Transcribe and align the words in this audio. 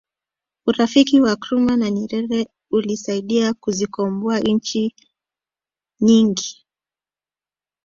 urafiki 0.69 1.15
wa 1.21 1.31
nkrumah 1.35 1.77
na 1.77 1.89
nyerere 1.91 2.47
ulisaidia 2.71 3.53
kuzikomboa 3.53 4.39
nchi 4.39 4.95
nyingi 5.99 6.65